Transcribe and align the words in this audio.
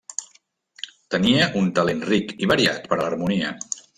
Tenia 1.15 1.51
un 1.61 1.69
talent 1.79 2.03
ric 2.11 2.33
i 2.47 2.51
variat 2.55 2.91
per 2.93 2.97
a 3.01 3.03
l'harmonia. 3.05 3.55